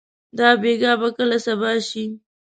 [0.37, 2.05] دا بېګا به کله صبا شي؟